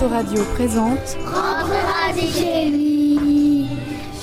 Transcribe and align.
Autoradio 0.00 0.44
présente 0.54 1.18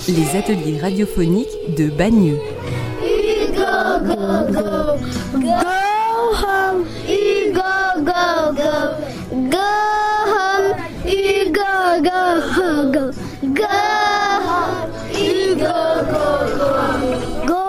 les 0.07 0.37
ateliers 0.39 0.79
radiophoniques 0.79 1.75
de 1.77 1.89
Bagneux. 1.89 2.39
Hugo, 3.03 3.99
go, 4.05 4.15
go, 4.53 4.95
go 5.33 5.49
home. 6.31 6.85
Hugo, 7.05 7.59
go, 8.05 8.53
go, 8.55 8.71
go 9.51 9.67
home. 10.31 10.77
Hugo, 11.03 11.99
go, 12.01 12.21
go, 12.93 13.11
go 13.53 13.67
home. 14.47 14.91
Hugo, 15.11 15.75
go, 16.09 16.27
go, 16.55 17.47
go 17.47 17.63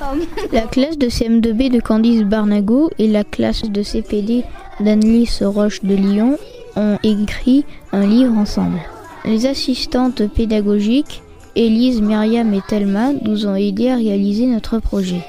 home. 0.00 0.22
La 0.50 0.62
classe 0.62 0.96
de 0.96 1.10
CM2B 1.10 1.70
de 1.70 1.80
Candice 1.80 2.22
Barnago 2.22 2.90
et 2.98 3.06
la 3.06 3.22
classe 3.22 3.64
de 3.64 3.82
CPD 3.82 4.44
d'Annelise 4.80 5.42
Roche 5.42 5.82
de 5.84 5.94
Lyon 5.94 6.38
ont 6.76 6.98
écrit 7.02 7.64
un 7.92 8.06
livre 8.06 8.36
ensemble. 8.36 8.80
Les 9.24 9.46
assistantes 9.46 10.26
pédagogiques 10.28 11.22
Élise, 11.56 12.02
Myriam 12.02 12.52
et 12.52 12.62
Thelma 12.66 13.12
nous 13.12 13.46
ont 13.46 13.54
aidés 13.54 13.88
à 13.88 13.94
réaliser 13.94 14.46
notre 14.46 14.80
projet. 14.80 15.24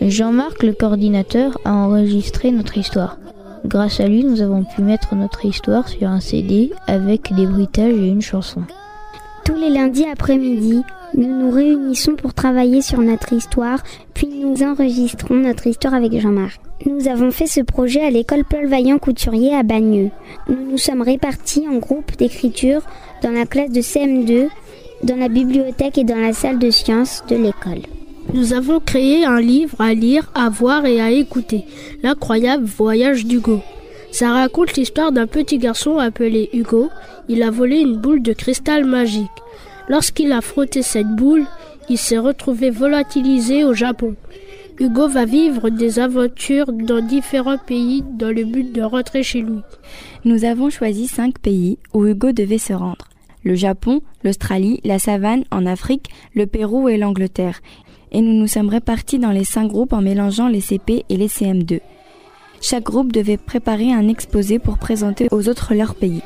Jean-Marc, 0.00 0.64
le 0.64 0.72
coordinateur, 0.72 1.56
a 1.64 1.72
enregistré 1.72 2.50
notre 2.50 2.78
histoire. 2.78 3.16
Grâce 3.64 4.00
à 4.00 4.08
lui, 4.08 4.24
nous 4.24 4.40
avons 4.40 4.64
pu 4.64 4.82
mettre 4.82 5.14
notre 5.14 5.44
histoire 5.44 5.88
sur 5.88 6.08
un 6.08 6.18
CD 6.18 6.72
avec 6.88 7.32
des 7.32 7.46
bruitages 7.46 7.94
et 7.94 8.08
une 8.08 8.22
chanson. 8.22 8.62
Tous 9.44 9.54
les 9.54 9.70
lundis 9.70 10.06
après-midi, 10.06 10.82
nous 11.14 11.28
nous 11.28 11.50
réunissons 11.50 12.16
pour 12.16 12.34
travailler 12.34 12.82
sur 12.82 13.00
notre 13.00 13.32
histoire, 13.32 13.78
puis 14.14 14.26
nous 14.28 14.62
enregistrons 14.64 15.34
notre 15.34 15.68
histoire 15.68 15.94
avec 15.94 16.18
Jean-Marc. 16.20 16.60
Nous 16.86 17.08
avons 17.08 17.32
fait 17.32 17.48
ce 17.48 17.60
projet 17.60 18.02
à 18.02 18.10
l'école 18.10 18.44
Paul 18.44 18.68
Vaillant 18.68 18.98
Couturier 18.98 19.52
à 19.52 19.64
Bagneux. 19.64 20.10
Nous 20.48 20.70
nous 20.70 20.78
sommes 20.78 21.02
répartis 21.02 21.66
en 21.68 21.78
groupes 21.78 22.16
d'écriture 22.16 22.82
dans 23.20 23.32
la 23.32 23.46
classe 23.46 23.72
de 23.72 23.80
CM2, 23.80 24.48
dans 25.02 25.16
la 25.16 25.28
bibliothèque 25.28 25.98
et 25.98 26.04
dans 26.04 26.20
la 26.20 26.32
salle 26.32 26.60
de 26.60 26.70
sciences 26.70 27.24
de 27.28 27.34
l'école. 27.34 27.82
Nous 28.32 28.52
avons 28.52 28.78
créé 28.78 29.24
un 29.24 29.40
livre 29.40 29.80
à 29.80 29.92
lire, 29.92 30.30
à 30.34 30.50
voir 30.50 30.86
et 30.86 31.00
à 31.00 31.10
écouter, 31.10 31.64
L'incroyable 32.04 32.64
voyage 32.64 33.26
d'Hugo. 33.26 33.60
Ça 34.12 34.30
raconte 34.30 34.76
l'histoire 34.76 35.10
d'un 35.10 35.26
petit 35.26 35.58
garçon 35.58 35.98
appelé 35.98 36.48
Hugo. 36.52 36.90
Il 37.28 37.42
a 37.42 37.50
volé 37.50 37.78
une 37.78 37.96
boule 37.96 38.22
de 38.22 38.32
cristal 38.32 38.84
magique. 38.84 39.26
Lorsqu'il 39.88 40.30
a 40.32 40.40
frotté 40.40 40.82
cette 40.82 41.08
boule, 41.08 41.44
il 41.88 41.98
s'est 41.98 42.18
retrouvé 42.18 42.70
volatilisé 42.70 43.64
au 43.64 43.74
Japon. 43.74 44.14
Hugo 44.80 45.08
va 45.08 45.24
vivre 45.24 45.70
des 45.70 45.98
aventures 45.98 46.72
dans 46.72 47.00
différents 47.04 47.58
pays 47.58 48.04
dans 48.16 48.32
le 48.34 48.44
but 48.44 48.72
de 48.72 48.82
rentrer 48.82 49.24
chez 49.24 49.40
lui. 49.40 49.58
Nous 50.24 50.44
avons 50.44 50.70
choisi 50.70 51.08
cinq 51.08 51.40
pays 51.40 51.78
où 51.92 52.06
Hugo 52.06 52.30
devait 52.30 52.58
se 52.58 52.72
rendre. 52.72 53.08
Le 53.42 53.56
Japon, 53.56 54.02
l'Australie, 54.22 54.80
la 54.84 55.00
savane 55.00 55.42
en 55.50 55.66
Afrique, 55.66 56.10
le 56.32 56.46
Pérou 56.46 56.88
et 56.88 56.96
l'Angleterre. 56.96 57.60
Et 58.12 58.20
nous 58.20 58.32
nous 58.32 58.46
sommes 58.46 58.68
répartis 58.68 59.18
dans 59.18 59.32
les 59.32 59.44
cinq 59.44 59.66
groupes 59.66 59.92
en 59.92 60.00
mélangeant 60.00 60.46
les 60.46 60.60
CP 60.60 61.04
et 61.08 61.16
les 61.16 61.28
CM2. 61.28 61.80
Chaque 62.60 62.84
groupe 62.84 63.10
devait 63.12 63.36
préparer 63.36 63.92
un 63.92 64.06
exposé 64.06 64.60
pour 64.60 64.78
présenter 64.78 65.26
aux 65.32 65.48
autres 65.48 65.74
leur 65.74 65.96
pays. 65.96 66.22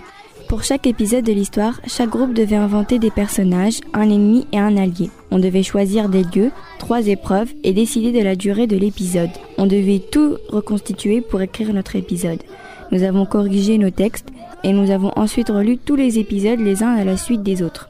Pour 0.52 0.64
chaque 0.64 0.86
épisode 0.86 1.24
de 1.24 1.32
l'histoire, 1.32 1.80
chaque 1.86 2.10
groupe 2.10 2.34
devait 2.34 2.56
inventer 2.56 2.98
des 2.98 3.10
personnages, 3.10 3.80
un 3.94 4.10
ennemi 4.10 4.46
et 4.52 4.58
un 4.58 4.76
allié. 4.76 5.08
On 5.30 5.38
devait 5.38 5.62
choisir 5.62 6.10
des 6.10 6.24
lieux, 6.24 6.50
trois 6.78 7.06
épreuves 7.06 7.50
et 7.64 7.72
décider 7.72 8.12
de 8.12 8.22
la 8.22 8.36
durée 8.36 8.66
de 8.66 8.76
l'épisode. 8.76 9.30
On 9.56 9.64
devait 9.64 10.02
tout 10.12 10.36
reconstituer 10.50 11.22
pour 11.22 11.40
écrire 11.40 11.72
notre 11.72 11.96
épisode. 11.96 12.42
Nous 12.90 13.02
avons 13.02 13.24
corrigé 13.24 13.78
nos 13.78 13.88
textes 13.88 14.28
et 14.62 14.74
nous 14.74 14.90
avons 14.90 15.12
ensuite 15.16 15.48
relu 15.48 15.78
tous 15.78 15.96
les 15.96 16.18
épisodes 16.18 16.60
les 16.60 16.82
uns 16.82 16.96
à 16.96 17.04
la 17.04 17.16
suite 17.16 17.42
des 17.42 17.62
autres. 17.62 17.88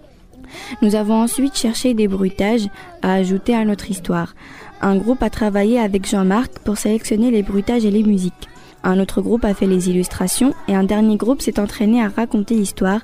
Nous 0.82 0.94
avons 0.94 1.20
ensuite 1.20 1.56
cherché 1.56 1.94
des 1.94 2.06
bruitages 2.06 2.68
à 3.02 3.14
ajouter 3.14 3.56
à 3.56 3.64
notre 3.64 3.90
histoire. 3.90 4.36
Un 4.80 4.98
groupe 4.98 5.24
a 5.24 5.30
travaillé 5.30 5.80
avec 5.80 6.08
Jean-Marc 6.08 6.60
pour 6.60 6.78
sélectionner 6.78 7.32
les 7.32 7.42
bruitages 7.42 7.84
et 7.84 7.90
les 7.90 8.04
musiques. 8.04 8.51
Un 8.84 8.98
autre 8.98 9.20
groupe 9.22 9.44
a 9.44 9.54
fait 9.54 9.66
les 9.66 9.88
illustrations 9.88 10.54
et 10.68 10.74
un 10.74 10.84
dernier 10.84 11.16
groupe 11.16 11.40
s'est 11.40 11.60
entraîné 11.60 12.02
à 12.02 12.08
raconter 12.08 12.54
l'histoire 12.54 13.00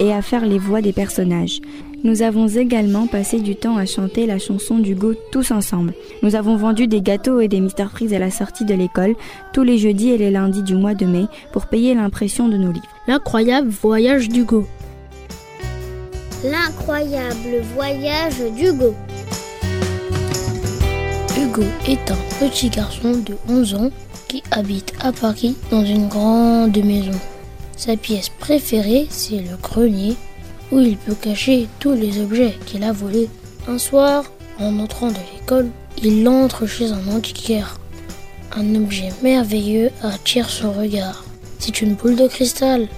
et 0.00 0.12
à 0.12 0.22
faire 0.22 0.46
les 0.46 0.58
voix 0.58 0.80
des 0.80 0.92
personnages. 0.92 1.60
Nous 2.04 2.22
avons 2.22 2.46
également 2.46 3.08
passé 3.08 3.40
du 3.40 3.56
temps 3.56 3.76
à 3.76 3.84
chanter 3.84 4.24
la 4.26 4.38
chanson 4.38 4.78
d'Hugo 4.78 5.14
tous 5.32 5.50
ensemble. 5.50 5.94
Nous 6.22 6.36
avons 6.36 6.56
vendu 6.56 6.86
des 6.86 7.02
gâteaux 7.02 7.40
et 7.40 7.48
des 7.48 7.58
Mister 7.58 7.86
Freeze 7.90 8.14
à 8.14 8.20
la 8.20 8.30
sortie 8.30 8.64
de 8.64 8.74
l'école 8.74 9.16
tous 9.52 9.64
les 9.64 9.78
jeudis 9.78 10.10
et 10.10 10.18
les 10.18 10.30
lundis 10.30 10.62
du 10.62 10.76
mois 10.76 10.94
de 10.94 11.06
mai 11.06 11.24
pour 11.52 11.66
payer 11.66 11.94
l'impression 11.94 12.48
de 12.48 12.56
nos 12.56 12.70
livres. 12.70 12.86
L'incroyable 13.08 13.68
voyage 13.68 14.28
d'Hugo. 14.28 14.66
L'incroyable 16.44 17.62
voyage 17.74 18.40
d'Hugo. 18.56 18.94
Hugo 21.36 21.64
est 21.88 22.10
un 22.12 22.46
petit 22.46 22.70
garçon 22.70 23.12
de 23.26 23.36
11 23.48 23.74
ans 23.74 23.90
qui 24.28 24.42
habite 24.50 24.92
à 25.00 25.12
Paris 25.12 25.56
dans 25.70 25.84
une 25.84 26.08
grande 26.08 26.76
maison. 26.84 27.18
Sa 27.76 27.96
pièce 27.96 28.28
préférée, 28.28 29.06
c'est 29.10 29.40
le 29.40 29.56
grenier 29.62 30.16
où 30.70 30.78
il 30.78 30.96
peut 30.96 31.14
cacher 31.14 31.66
tous 31.80 31.92
les 31.92 32.20
objets 32.20 32.54
qu'il 32.66 32.84
a 32.84 32.92
volés. 32.92 33.28
Un 33.66 33.78
soir, 33.78 34.24
en 34.58 34.78
entrant 34.78 35.08
de 35.08 35.18
l'école, 35.34 35.70
il 36.02 36.28
entre 36.28 36.66
chez 36.66 36.90
un 36.90 37.08
antiquaire. 37.08 37.78
Un 38.56 38.74
objet 38.74 39.10
merveilleux 39.22 39.90
attire 40.02 40.50
son 40.50 40.72
regard. 40.72 41.24
C'est 41.58 41.80
une 41.80 41.94
boule 41.94 42.16
de 42.16 42.28
cristal. 42.28 42.88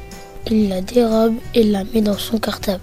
Il 0.51 0.69
la 0.69 0.81
dérobe 0.81 1.37
et 1.55 1.63
la 1.63 1.85
met 1.85 2.01
dans 2.01 2.19
son 2.19 2.39
cartable. 2.39 2.83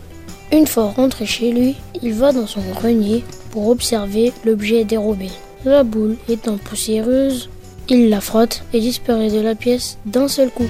Une 0.51 0.67
fois 0.67 0.93
rentré 0.95 1.25
chez 1.25 1.51
lui, 1.51 1.75
il 2.01 2.13
va 2.13 2.31
dans 2.31 2.47
son 2.47 2.61
grenier 2.73 3.23
pour 3.51 3.67
observer 3.67 4.31
l'objet 4.45 4.85
dérobé. 4.85 5.29
La 5.65 5.83
boule 5.83 6.17
étant 6.29 6.57
poussiéreuse, 6.57 7.49
il 7.89 8.09
la 8.09 8.21
frotte 8.21 8.63
et 8.73 8.79
disparaît 8.79 9.31
de 9.31 9.39
la 9.39 9.55
pièce 9.55 9.97
d'un 10.05 10.27
seul 10.27 10.49
coup. 10.49 10.67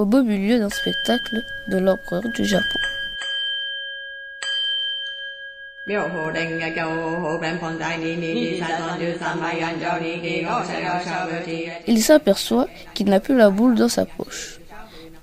Au 0.00 0.06
beau 0.06 0.22
milieu 0.22 0.58
d'un 0.58 0.70
spectacle 0.70 1.42
de 1.68 1.76
l'empereur 1.76 2.22
du 2.34 2.42
Japon. 2.46 2.80
Il 11.86 12.02
s'aperçoit 12.02 12.66
qu'il 12.94 13.08
n'a 13.10 13.20
plus 13.20 13.36
la 13.36 13.50
boule 13.50 13.74
dans 13.74 13.90
sa 13.90 14.06
poche. 14.06 14.60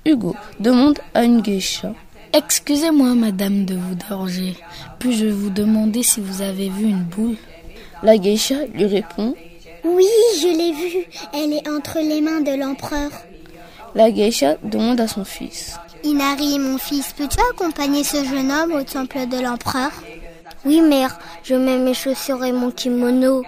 Hugo 0.06 0.35
demande 0.59 1.00
à 1.15 1.24
une 1.24 1.41
geisha 1.41 1.94
Excusez-moi, 2.33 3.15
madame, 3.15 3.65
de 3.65 3.74
vous 3.74 3.95
déranger. 3.95 4.57
Puis-je 5.00 5.25
vous 5.25 5.50
demander 5.50 6.03
si 6.03 6.19
vous 6.19 6.44
avez 6.44 6.69
vu 6.69 6.85
une 6.85 7.03
boule? 7.03 7.38
La 8.03 8.18
geisha 8.18 8.65
lui 8.75 8.85
répond 8.85 9.33
Oui, 9.83 10.06
je 10.39 10.50
l'ai 10.56 10.71
vue. 10.74 11.06
Elle 11.33 11.53
est 11.53 11.68
entre 11.68 11.97
les 11.97 12.21
mains 12.21 12.41
de 12.41 12.56
l'empereur. 12.59 13.09
La 13.95 14.12
geisha 14.12 14.57
demande 14.63 15.00
à 15.00 15.07
son 15.07 15.25
fils 15.25 15.78
Inari, 16.04 16.60
mon 16.60 16.78
fils, 16.78 17.13
peux-tu 17.13 17.39
accompagner 17.51 18.04
ce 18.04 18.24
jeune 18.24 18.51
homme 18.51 18.74
au 18.74 18.84
temple 18.84 19.28
de 19.28 19.42
l'empereur? 19.42 19.92
Oui, 20.66 20.81
mère, 20.81 21.18
je 21.44 21.56
mets 21.56 21.78
mes 21.78 21.94
chaussures 21.94 22.44
et 22.44 22.51
mon 22.51 22.72
kimono. 22.72 23.44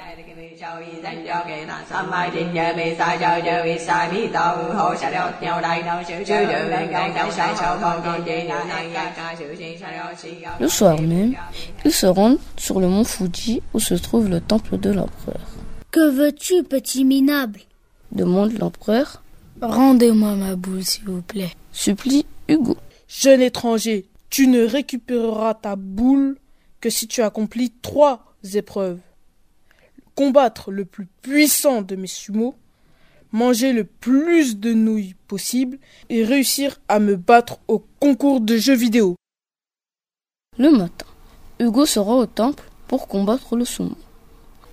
Le 10.59 10.67
soir 10.67 11.01
même, 11.01 11.35
ils 11.85 11.93
se 11.93 12.05
rendent 12.05 12.39
sur 12.57 12.79
le 12.79 12.87
mont 12.87 13.03
Fuji 13.03 13.61
où 13.73 13.79
se 13.79 13.93
trouve 13.93 14.27
le 14.27 14.41
temple 14.41 14.77
de 14.77 14.91
l'empereur. 14.91 15.39
Que 15.91 16.09
veux-tu, 16.09 16.63
petit 16.63 17.05
minable? 17.05 17.61
Demande 18.11 18.57
l'empereur. 18.59 19.21
Rendez-moi 19.61 20.35
ma 20.35 20.55
boule, 20.55 20.85
s'il 20.85 21.05
vous 21.05 21.21
plaît. 21.21 21.51
Supplie 21.73 22.25
Hugo. 22.47 22.77
Jeune 23.07 23.41
étranger, 23.41 24.05
tu 24.29 24.47
ne 24.47 24.63
récupéreras 24.63 25.53
ta 25.53 25.75
boule 25.75 26.37
que 26.79 26.89
si 26.89 27.07
tu 27.07 27.21
accomplis 27.21 27.71
trois 27.81 28.35
épreuves. 28.53 28.99
Combattre 30.15 30.71
le 30.71 30.85
plus 30.85 31.07
puissant 31.21 31.81
de 31.81 31.95
mes 31.95 32.07
sumo, 32.07 32.55
manger 33.31 33.73
le 33.73 33.83
plus 33.83 34.57
de 34.57 34.73
nouilles 34.73 35.15
possible 35.27 35.77
et 36.09 36.23
réussir 36.23 36.79
à 36.87 36.99
me 36.99 37.15
battre 37.15 37.59
au 37.67 37.83
concours 37.99 38.39
de 38.39 38.55
jeux 38.55 38.75
vidéo. 38.75 39.15
Le 40.57 40.71
matin, 40.71 41.05
Hugo 41.59 41.85
se 41.85 41.99
rend 41.99 42.19
au 42.19 42.25
temple 42.25 42.63
pour 42.87 43.07
combattre 43.07 43.55
le 43.55 43.65
sumo. 43.65 43.95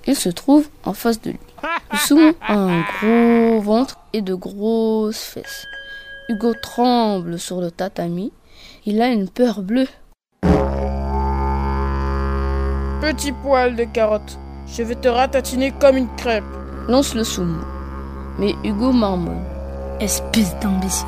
Il 0.07 0.15
se 0.15 0.29
trouve 0.29 0.69
en 0.85 0.95
face 0.95 1.21
de 1.21 1.31
lui. 1.31 1.39
Le 1.93 1.99
sumo 1.99 2.33
a 2.41 2.55
un 2.55 2.81
gros 2.81 3.61
ventre 3.61 3.97
et 4.13 4.23
de 4.23 4.35
grosses 4.35 5.23
fesses. 5.23 5.67
Hugo 6.29 6.53
tremble 6.61 7.39
sur 7.39 7.61
le 7.61 7.71
tatami. 7.71 8.33
Il 8.85 9.01
a 9.01 9.09
une 9.09 9.29
peur 9.29 9.63
bleue. 9.63 9.89
Petit 13.01 13.33
poil 13.33 13.77
de 13.77 13.85
carotte, 13.85 14.39
je 14.67 14.83
vais 14.83 14.97
te 14.97 15.07
ratatiner 15.07 15.73
comme 15.81 15.97
une 15.97 16.15
crêpe. 16.17 16.45
Lance 16.89 17.15
le 17.15 17.23
sumo. 17.23 17.61
Mais 18.39 18.55
Hugo 18.65 18.93
marmonne. 18.93 19.45
Espèce 20.01 20.59
d'imbécile, 20.61 21.07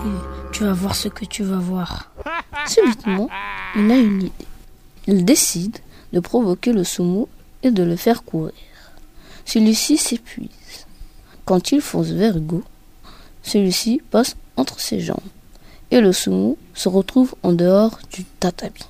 tu 0.52 0.64
vas 0.64 0.72
voir 0.72 0.94
ce 0.94 1.08
que 1.08 1.24
tu 1.24 1.42
vas 1.42 1.58
voir. 1.58 2.10
Subitement, 2.66 3.28
il 3.76 3.90
a 3.90 3.96
une 3.96 4.22
idée. 4.22 4.32
Il 5.06 5.24
décide 5.24 5.78
de 6.12 6.20
provoquer 6.20 6.72
le 6.72 6.84
sumo 6.84 7.28
et 7.62 7.70
de 7.70 7.82
le 7.82 7.96
faire 7.96 8.22
courir. 8.22 8.54
Celui-ci 9.48 9.96
s'épuise. 9.96 10.84
Quand 11.46 11.72
il 11.72 11.80
fonce 11.80 12.08
vers 12.08 12.36
Hugo, 12.36 12.62
celui-ci 13.42 14.02
passe 14.10 14.36
entre 14.56 14.78
ses 14.78 15.00
jambes 15.00 15.16
et 15.90 16.02
le 16.02 16.12
sumo 16.12 16.58
se 16.74 16.90
retrouve 16.90 17.34
en 17.42 17.54
dehors 17.54 17.98
du 18.12 18.24
tatami. 18.24 18.82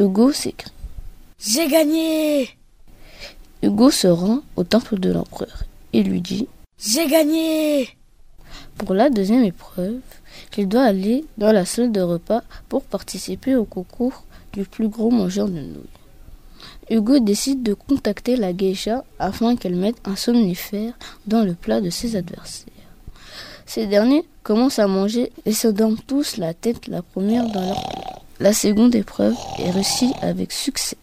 Hugo 0.00 0.32
s'écrie. 0.32 0.72
J'ai 1.38 1.68
gagné 1.68 2.48
Hugo 3.62 3.92
se 3.92 4.08
rend 4.08 4.40
au 4.56 4.64
temple 4.64 4.98
de 4.98 5.12
l'empereur 5.12 5.62
et 5.92 6.02
lui 6.02 6.20
dit 6.20 6.48
J'ai 6.80 7.06
gagné 7.06 7.88
Pour 8.78 8.94
la 8.94 9.08
deuxième 9.08 9.44
épreuve, 9.44 10.00
il 10.58 10.66
doit 10.66 10.82
aller 10.82 11.24
dans 11.38 11.52
la 11.52 11.64
salle 11.64 11.92
de 11.92 12.00
repas 12.00 12.42
pour 12.68 12.82
participer 12.82 13.54
au 13.54 13.64
concours 13.64 14.24
du 14.52 14.64
plus 14.64 14.88
gros 14.88 15.12
mangeur 15.12 15.46
de 15.46 15.60
nouilles. 15.60 16.01
Hugo 16.92 17.20
décide 17.20 17.62
de 17.62 17.72
contacter 17.72 18.36
la 18.36 18.52
geisha 18.52 19.02
afin 19.18 19.56
qu'elle 19.56 19.76
mette 19.76 19.96
un 20.04 20.14
somnifère 20.14 20.92
dans 21.26 21.42
le 21.42 21.54
plat 21.54 21.80
de 21.80 21.88
ses 21.88 22.16
adversaires. 22.16 22.68
Ces 23.64 23.86
derniers 23.86 24.28
commencent 24.42 24.78
à 24.78 24.86
manger 24.86 25.32
et 25.46 25.52
se 25.52 25.68
dorment 25.68 25.96
tous 26.06 26.36
la 26.36 26.52
tête 26.52 26.88
la 26.88 27.00
première 27.00 27.46
dans 27.46 27.64
leur 27.64 27.80
plat. 27.80 28.20
La 28.40 28.52
seconde 28.52 28.94
épreuve 28.94 29.34
est 29.58 29.70
réussie 29.70 30.12
avec 30.20 30.52
succès. 30.52 30.98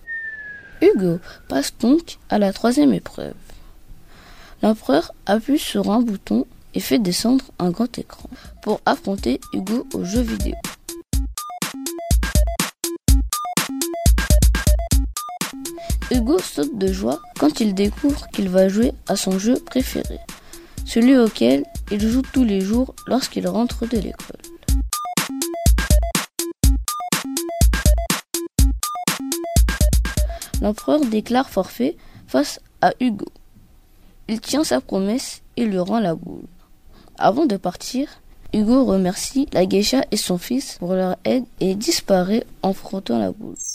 Hugo 0.79 1.17
passe 1.47 1.73
donc 1.79 2.19
à 2.29 2.37
la 2.37 2.53
troisième 2.53 2.93
épreuve. 2.93 3.33
L'empereur 4.61 5.11
appuie 5.25 5.57
sur 5.57 5.91
un 5.91 6.01
bouton 6.01 6.45
et 6.75 6.81
fait 6.81 6.99
descendre 6.99 7.45
un 7.57 7.71
grand 7.71 7.97
écran 7.97 8.29
pour 8.61 8.79
affronter 8.85 9.41
Hugo 9.53 9.87
au 9.95 10.05
jeu 10.05 10.21
vidéo. 10.21 10.53
Hugo 16.11 16.39
saute 16.39 16.75
de 16.75 16.91
joie 16.91 17.19
quand 17.39 17.59
il 17.59 17.75
découvre 17.75 18.27
qu'il 18.29 18.49
va 18.49 18.67
jouer 18.67 18.93
à 19.07 19.15
son 19.15 19.37
jeu 19.37 19.59
préféré, 19.63 20.17
celui 20.83 21.15
auquel 21.15 21.65
il 21.91 22.01
joue 22.01 22.23
tous 22.33 22.43
les 22.43 22.61
jours 22.61 22.95
lorsqu'il 23.05 23.47
rentre 23.47 23.85
de 23.85 23.97
l'école. 23.97 24.37
L'empereur 30.63 31.01
déclare 31.05 31.49
forfait 31.49 31.95
face 32.27 32.59
à 32.81 32.91
Hugo. 32.99 33.27
Il 34.27 34.41
tient 34.41 34.63
sa 34.63 34.81
promesse 34.81 35.43
et 35.57 35.65
lui 35.65 35.77
rend 35.77 35.99
la 35.99 36.15
boule. 36.15 36.47
Avant 37.19 37.45
de 37.45 37.55
partir, 37.55 38.07
Hugo 38.51 38.83
remercie 38.83 39.47
la 39.53 39.67
geisha 39.67 40.01
et 40.09 40.17
son 40.17 40.39
fils 40.39 40.77
pour 40.79 40.95
leur 40.95 41.17
aide 41.23 41.45
et 41.59 41.75
disparaît 41.75 42.45
en 42.63 42.73
frottant 42.73 43.19
la 43.19 43.31
boule. 43.31 43.55
Boule 43.55 43.68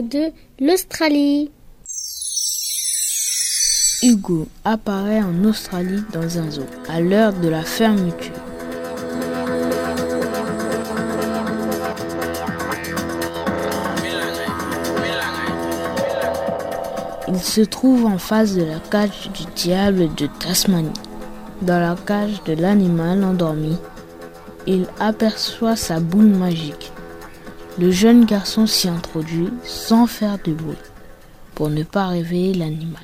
2 0.00 0.32
L'Australie 0.60 1.50
Hugo 4.02 4.46
apparaît 4.64 5.22
en 5.22 5.44
Australie 5.44 6.02
dans 6.12 6.38
un 6.38 6.50
zoo 6.50 6.66
à 6.88 7.00
l'heure 7.00 7.32
de 7.32 7.48
la 7.48 7.62
fermeture. 7.62 8.32
Il 17.28 17.38
se 17.40 17.62
trouve 17.62 18.06
en 18.06 18.18
face 18.18 18.54
de 18.54 18.64
la 18.64 18.78
cage 18.78 19.30
du 19.34 19.44
diable 19.56 20.14
de 20.14 20.28
Tasmanie. 20.38 20.90
Dans 21.62 21.80
la 21.80 21.96
cage 22.06 22.42
de 22.44 22.52
l'animal 22.52 23.24
endormi, 23.24 23.76
il 24.66 24.86
aperçoit 25.00 25.76
sa 25.76 26.00
boule 26.00 26.26
magique. 26.26 26.85
Le 27.78 27.90
jeune 27.90 28.24
garçon 28.24 28.66
s'y 28.66 28.88
introduit 28.88 29.50
sans 29.62 30.06
faire 30.06 30.38
de 30.42 30.52
bruit 30.52 30.78
pour 31.54 31.68
ne 31.68 31.82
pas 31.82 32.06
réveiller 32.06 32.54
l'animal. 32.54 33.02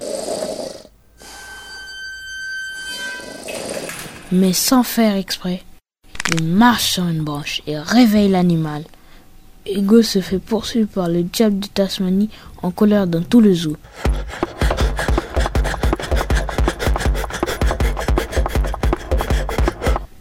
Mais 4.30 4.54
sans 4.54 4.82
faire 4.82 5.14
exprès, 5.16 5.62
il 6.32 6.44
marche 6.44 6.92
sur 6.92 7.06
une 7.06 7.22
branche 7.22 7.60
et 7.66 7.78
réveille 7.78 8.30
l'animal. 8.30 8.84
Hugo 9.66 10.00
se 10.00 10.22
fait 10.22 10.38
poursuivre 10.38 10.88
par 10.88 11.08
le 11.08 11.22
diable 11.22 11.58
de 11.58 11.66
Tasmanie 11.66 12.30
en 12.62 12.70
colère 12.70 13.06
dans 13.06 13.22
tout 13.22 13.42
le 13.42 13.52
zoo. 13.52 13.76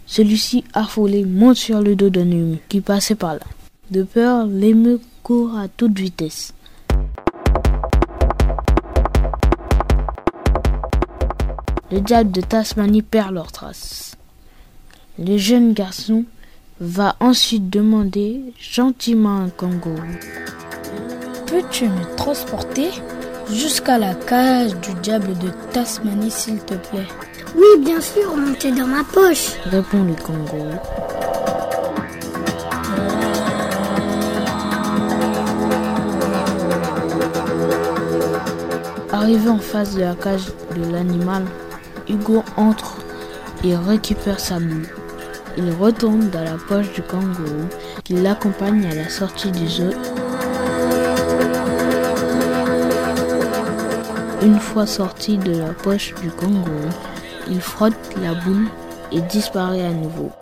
Celui-ci, 0.06 0.66
affolé, 0.74 1.24
monte 1.24 1.56
sur 1.56 1.80
le 1.82 1.96
dos 1.96 2.10
d'un 2.10 2.30
ému 2.30 2.58
qui 2.68 2.82
passait 2.82 3.16
par 3.16 3.36
là. 3.36 3.40
De 3.92 4.04
peur, 4.04 4.46
l'émeu 4.46 5.02
court 5.22 5.58
à 5.58 5.68
toute 5.68 6.00
vitesse. 6.00 6.54
Le 11.92 12.00
diable 12.00 12.32
de 12.32 12.40
Tasmanie 12.40 13.02
perd 13.02 13.34
leurs 13.34 13.52
traces. 13.52 14.16
Le 15.20 15.38
jeune 15.38 15.74
garçon 15.74 16.24
va 16.80 17.18
ensuite 17.20 17.70
demander 17.70 18.54
gentiment 18.58 19.40
à 19.40 19.42
un 19.42 19.50
kangourou. 19.50 20.00
Peux-tu 21.48 21.90
me 21.90 22.16
transporter 22.16 22.92
jusqu'à 23.52 23.98
la 23.98 24.16
cage 24.16 24.74
du 24.80 24.94
diable 25.02 25.38
de 25.40 25.50
Tasmanie, 25.74 26.32
s'il 26.32 26.60
te 26.60 26.76
plaît? 26.76 27.08
Oui, 27.58 27.84
bien 27.84 28.00
sûr, 28.00 28.38
montez 28.38 28.72
dans 28.72 28.88
ma 28.88 29.04
poche. 29.04 29.58
Répond 29.66 30.06
le 30.06 30.14
kangourou. 30.14 30.80
Arrivé 39.32 39.50
en 39.50 39.60
face 39.60 39.96
de 39.96 40.02
la 40.02 40.14
cage 40.14 40.48
de 40.76 40.92
l'animal, 40.92 41.46
Hugo 42.10 42.44
entre 42.58 42.98
et 43.64 43.78
récupère 43.78 44.42
sa 44.42 44.60
boule. 44.60 44.90
Il 45.56 45.72
retourne 45.72 46.30
dans 46.32 46.44
la 46.44 46.58
poche 46.68 46.92
du 46.92 47.02
kangourou 47.02 47.70
qui 48.04 48.16
l'accompagne 48.16 48.86
à 48.92 48.94
la 48.94 49.08
sortie 49.08 49.54
du 49.54 49.70
zoo. 49.70 49.92
Une 54.42 54.60
fois 54.60 54.86
sorti 54.86 55.38
de 55.38 55.60
la 55.60 55.72
poche 55.82 56.14
du 56.16 56.30
kangourou, 56.30 56.90
il 57.50 57.62
frotte 57.62 57.96
la 58.22 58.34
boule 58.34 58.68
et 59.14 59.22
disparaît 59.22 59.86
à 59.86 59.92
nouveau. 59.92 60.34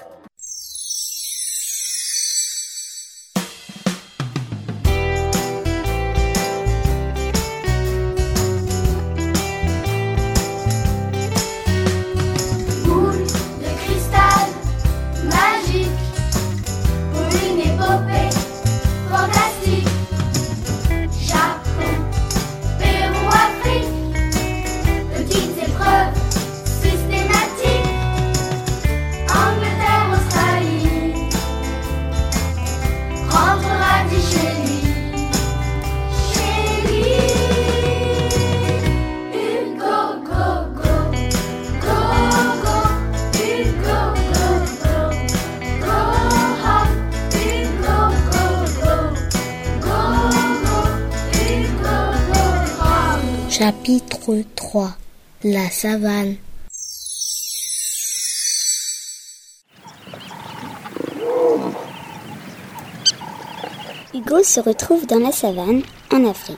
Hugo 64.13 64.43
se 64.43 64.59
retrouve 64.59 65.05
dans 65.07 65.19
la 65.19 65.31
savane, 65.31 65.83
en 66.11 66.25
Afrique. 66.25 66.57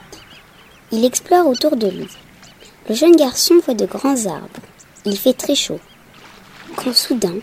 Il 0.92 1.06
explore 1.06 1.46
autour 1.46 1.76
de 1.76 1.88
lui. 1.88 2.08
Le 2.90 2.96
jeune 2.96 3.16
garçon 3.16 3.60
voit 3.64 3.76
de 3.76 3.86
grands 3.86 4.26
arbres. 4.26 4.62
Il 5.06 5.16
fait 5.16 5.34
très 5.34 5.54
chaud. 5.54 5.80
Quand 6.76 6.94
soudain, 6.94 7.36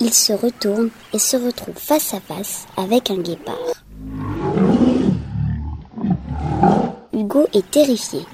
il 0.00 0.12
se 0.12 0.32
retourne 0.32 0.90
et 1.12 1.20
se 1.20 1.36
retrouve 1.36 1.76
face 1.76 2.14
à 2.14 2.20
face 2.20 2.66
avec 2.76 3.12
un 3.12 3.18
guépard. 3.18 3.54
Hugo 7.12 7.46
est 7.54 7.70
terrifié. 7.70 8.26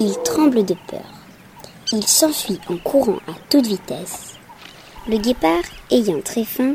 Il 0.00 0.16
tremble 0.24 0.64
de 0.64 0.74
peur. 0.88 1.11
Il 1.94 2.08
s'enfuit 2.08 2.58
en 2.70 2.78
courant 2.78 3.18
à 3.28 3.32
toute 3.50 3.66
vitesse. 3.66 4.36
Le 5.06 5.18
guépard, 5.18 5.62
ayant 5.90 6.22
très 6.22 6.44
faim, 6.44 6.72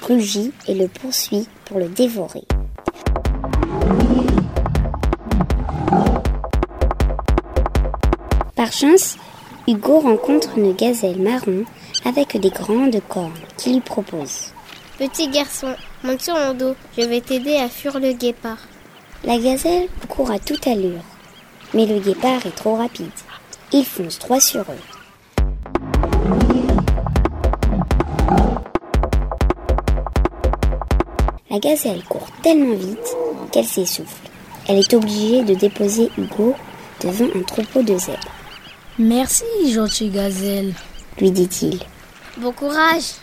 rugit 0.00 0.52
et 0.68 0.74
le 0.74 0.86
poursuit 0.86 1.48
pour 1.64 1.80
le 1.80 1.88
dévorer. 1.88 2.44
Par 8.54 8.72
chance, 8.72 9.16
Hugo 9.66 9.98
rencontre 9.98 10.56
une 10.56 10.72
gazelle 10.74 11.20
marron 11.20 11.64
avec 12.04 12.38
des 12.38 12.50
grandes 12.50 13.00
cornes 13.08 13.32
qui 13.56 13.72
lui 13.72 13.80
propose. 13.80 14.52
Petit 14.98 15.28
garçon, 15.28 15.74
monte 16.04 16.22
sur 16.22 16.34
mon 16.34 16.54
dos, 16.54 16.76
je 16.96 17.02
vais 17.02 17.20
t'aider 17.20 17.56
à 17.56 17.68
fuir 17.68 17.98
le 17.98 18.12
guépard. 18.12 18.58
La 19.24 19.36
gazelle 19.36 19.88
court 20.08 20.30
à 20.30 20.38
toute 20.38 20.68
allure, 20.68 21.02
mais 21.74 21.86
le 21.86 21.98
guépard 21.98 22.46
est 22.46 22.54
trop 22.54 22.76
rapide. 22.76 23.10
Il 23.72 23.84
fonce 23.84 24.18
droit 24.18 24.40
sur 24.40 24.62
eux. 24.62 24.64
La 31.50 31.58
gazelle 31.60 32.02
court 32.04 32.28
tellement 32.42 32.74
vite 32.74 33.16
qu'elle 33.52 33.64
s'essouffle. 33.64 34.28
Elle 34.66 34.78
est 34.78 34.94
obligée 34.94 35.44
de 35.44 35.54
déposer 35.54 36.10
Hugo 36.18 36.54
devant 37.00 37.26
un 37.34 37.42
troupeau 37.42 37.82
de 37.82 37.96
zèbres. 37.96 38.18
Merci, 38.98 39.44
gentille 39.72 40.10
gazelle, 40.10 40.74
lui 41.18 41.30
dit-il. 41.30 41.78
Bon 42.38 42.52
courage 42.52 43.14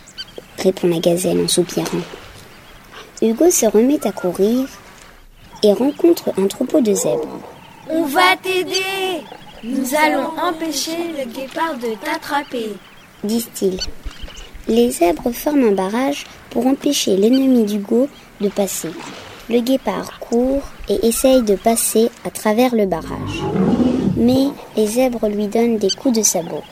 répond 0.57 0.87
la 0.87 0.99
gazelle 0.99 1.41
en 1.43 1.47
soupirant. 1.47 2.01
Hugo 3.21 3.49
se 3.51 3.65
remet 3.65 4.05
à 4.07 4.11
courir 4.11 4.65
et 5.63 5.73
rencontre 5.73 6.31
un 6.37 6.47
troupeau 6.47 6.79
de 6.79 6.93
zèbres. 6.93 7.39
On 7.89 8.05
va 8.05 8.35
t'aider 8.41 9.06
Nous 9.69 9.93
allons 9.95 10.29
empêcher 10.41 10.95
le 11.17 11.25
guépard 11.25 11.75
de 11.75 11.93
t'attraper. 12.01 12.69
disent-ils. 13.25 13.77
Les 14.69 14.91
zèbres 14.91 15.31
forment 15.33 15.65
un 15.65 15.71
barrage 15.73 16.25
pour 16.51 16.65
empêcher 16.67 17.17
l'ennemi 17.17 17.65
d'Hugo 17.65 18.07
de 18.39 18.47
passer. 18.47 18.91
Le 19.49 19.59
guépard 19.59 20.19
court 20.19 20.63
et 20.87 21.05
essaye 21.05 21.41
de 21.41 21.55
passer 21.55 22.09
à 22.23 22.29
travers 22.29 22.75
le 22.75 22.85
barrage. 22.85 23.43
Mais 24.15 24.47
les 24.77 24.87
zèbres 24.87 25.27
lui 25.27 25.47
donnent 25.47 25.77
des 25.77 25.91
coups 25.91 26.17
de 26.17 26.23
sabot. 26.23 26.63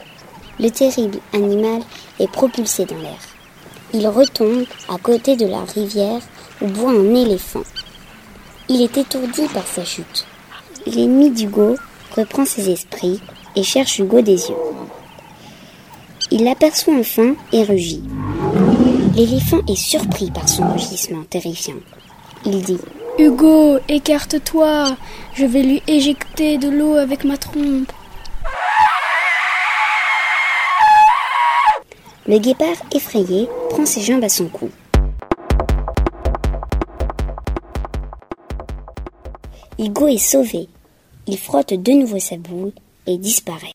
Le 0.58 0.70
terrible 0.70 1.20
animal 1.34 1.82
est 2.22 2.32
propulsé 2.32 2.86
dans 2.86 2.98
l'air. 2.98 3.20
Il 3.94 4.08
retombe 4.08 4.64
à 4.88 4.98
côté 4.98 5.36
de 5.36 5.48
la 5.48 5.66
rivière 5.66 6.22
où 6.62 6.68
boit 6.68 6.92
un 6.92 7.14
éléphant. 7.14 7.64
Il 8.70 8.82
est 8.82 8.98
étourdi 8.98 9.50
par 9.54 9.68
sa 9.68 9.84
chute. 9.84 10.26
L'ennemi 10.86 11.32
d'Hugo 11.32 11.76
reprend 12.16 12.46
ses 12.46 12.70
esprits 12.70 13.20
et 13.56 13.64
cherche 13.64 14.00
Hugo 14.00 14.22
des 14.22 14.50
yeux. 14.50 14.56
Il 16.32 16.44
l'aperçoit 16.44 16.96
enfin 17.00 17.36
et 17.52 17.64
rugit. 17.64 18.04
L'éléphant 19.16 19.62
est 19.68 19.76
surpris 19.76 20.32
par 20.32 20.50
son 20.50 20.68
rugissement 20.72 21.24
terrifiant. 21.30 21.76
Il 22.46 22.62
dit 22.62 22.80
Hugo, 23.18 23.80
écarte-toi, 23.88 24.98
je 25.36 25.46
vais 25.46 25.64
lui 25.64 25.82
éjecter 25.88 26.58
de 26.58 26.70
l'eau 26.70 26.96
avec 26.96 27.24
ma 27.24 27.38
trompe. 27.38 27.92
Le 32.28 32.40
guépard, 32.40 32.76
effrayé, 32.94 33.48
prend 33.70 33.86
ses 33.86 34.02
jambes 34.02 34.24
à 34.24 34.30
son 34.30 34.48
cou. 34.48 34.70
Hugo 39.78 40.08
est 40.08 40.18
sauvé. 40.18 40.68
Il 41.28 41.38
frotte 41.40 41.74
de 41.74 41.92
nouveau 41.92 42.20
sa 42.20 42.38
boule 42.38 42.72
et 43.08 43.18
disparaît. 43.18 43.74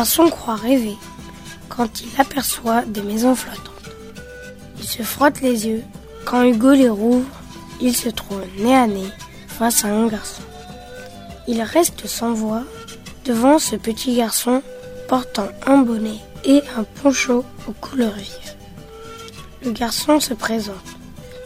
Garçon 0.00 0.30
croit 0.30 0.54
rêver 0.54 0.96
quand 1.68 2.00
il 2.00 2.08
aperçoit 2.18 2.86
des 2.86 3.02
maisons 3.02 3.34
flottantes. 3.34 3.90
Il 4.78 4.88
se 4.88 5.02
frotte 5.02 5.42
les 5.42 5.66
yeux. 5.66 5.84
Quand 6.24 6.42
Hugo 6.42 6.70
les 6.70 6.88
rouvre, 6.88 7.28
il 7.82 7.94
se 7.94 8.08
trouve 8.08 8.40
nez 8.56 8.74
à 8.74 8.86
nez 8.86 9.10
face 9.46 9.84
à 9.84 9.88
un 9.88 10.06
garçon. 10.06 10.40
Il 11.46 11.60
reste 11.60 12.06
sans 12.06 12.32
voix 12.32 12.62
devant 13.26 13.58
ce 13.58 13.76
petit 13.76 14.16
garçon 14.16 14.62
portant 15.06 15.48
un 15.66 15.82
bonnet 15.82 16.20
et 16.46 16.62
un 16.78 16.84
poncho 16.84 17.44
aux 17.68 17.72
couleurs 17.72 18.14
vives. 18.14 18.54
Le 19.62 19.72
garçon 19.72 20.18
se 20.18 20.32
présente. 20.32 20.76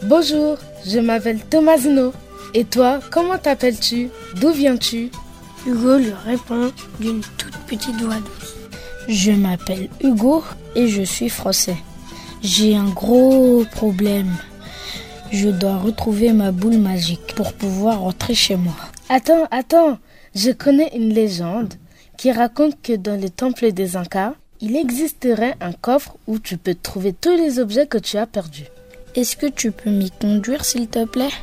Bonjour, 0.03 0.57
je 0.85 0.99
m'appelle 0.99 1.41
Tomasino. 1.43 2.13
Et 2.53 2.63
toi, 2.63 3.01
comment 3.11 3.37
t'appelles-tu? 3.37 4.11
D'où 4.35 4.51
viens-tu? 4.51 5.11
Hugo 5.65 5.97
lui 5.97 6.13
répond 6.25 6.71
d'une 6.99 7.21
toute 7.37 7.57
petite 7.67 7.99
voix 8.01 8.15
douce. 8.15 8.55
Je 9.07 9.31
m'appelle 9.31 9.89
Hugo 10.01 10.43
et 10.75 10.87
je 10.87 11.01
suis 11.01 11.29
français. 11.29 11.77
J'ai 12.43 12.75
un 12.75 12.89
gros 12.89 13.65
problème. 13.71 14.31
Je 15.31 15.49
dois 15.49 15.77
retrouver 15.77 16.33
ma 16.33 16.51
boule 16.51 16.77
magique 16.77 17.33
pour 17.35 17.53
pouvoir 17.53 18.01
rentrer 18.01 18.35
chez 18.35 18.55
moi. 18.55 18.75
Attends, 19.09 19.47
attends. 19.49 19.97
Je 20.35 20.51
connais 20.51 20.91
une 20.95 21.13
légende 21.13 21.73
qui 22.17 22.31
raconte 22.31 22.81
que 22.81 22.93
dans 22.93 23.19
le 23.19 23.29
temple 23.29 23.71
des 23.71 23.95
Incas, 23.95 24.33
il 24.61 24.75
existerait 24.75 25.55
un 25.61 25.73
coffre 25.73 26.15
où 26.27 26.39
tu 26.39 26.57
peux 26.57 26.75
trouver 26.75 27.13
tous 27.13 27.35
les 27.35 27.59
objets 27.59 27.87
que 27.87 27.97
tu 27.97 28.17
as 28.17 28.27
perdus. 28.27 28.67
Est-ce 29.15 29.35
que 29.35 29.47
tu 29.47 29.71
peux 29.71 29.89
m'y 29.89 30.11
conduire 30.11 30.63
s'il 30.63 30.87
te 30.87 31.05
plaît? 31.05 31.33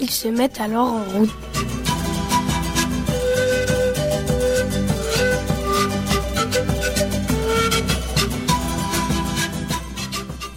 Ils 0.00 0.10
se 0.10 0.28
mettent 0.28 0.60
alors 0.60 0.92
en 0.92 1.04
route. 1.18 1.30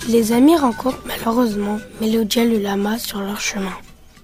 Les 0.07 0.33
amis 0.33 0.55
rencontrent 0.55 1.01
malheureusement 1.07 1.79
Mélodia 1.99 2.45
le 2.45 2.59
lama 2.59 2.99
sur 2.99 3.21
leur 3.21 3.41
chemin. 3.41 3.73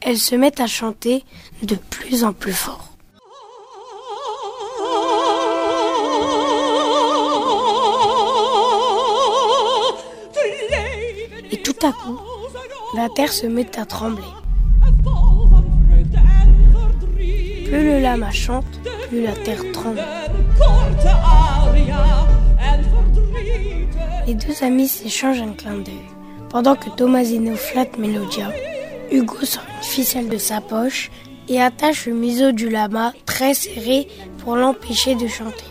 Elles 0.01 0.19
se 0.19 0.35
mettent 0.35 0.59
à 0.59 0.67
chanter 0.67 1.23
de 1.63 1.75
plus 1.75 2.23
en 2.23 2.33
plus 2.33 2.53
fort. 2.53 2.89
Et 11.51 11.57
tout 11.63 11.75
à 11.81 11.91
coup, 11.91 12.19
la 12.95 13.09
terre 13.09 13.33
se 13.33 13.47
met 13.47 13.79
à 13.79 13.85
trembler. 13.85 14.23
Plus 17.65 17.83
le 17.83 17.99
lama 18.01 18.29
chante, 18.31 18.65
plus 19.09 19.23
la 19.23 19.33
terre 19.33 19.63
tremble. 19.73 20.03
Les 24.31 24.37
deux 24.37 24.63
amis 24.63 24.87
s'échangent 24.87 25.41
un 25.41 25.51
clin 25.51 25.79
d'œil. 25.79 26.07
Pendant 26.49 26.77
que 26.77 26.89
Tomasino 26.89 27.53
flatte 27.57 27.97
Melodia, 27.97 28.49
Hugo 29.11 29.43
sort 29.43 29.65
une 29.77 29.83
ficelle 29.83 30.29
de 30.29 30.37
sa 30.37 30.61
poche 30.61 31.11
et 31.49 31.61
attache 31.61 32.05
le 32.05 32.13
museau 32.13 32.53
du 32.53 32.69
lama 32.69 33.11
très 33.25 33.53
serré 33.53 34.07
pour 34.37 34.55
l'empêcher 34.55 35.15
de 35.15 35.27
chanter. 35.27 35.65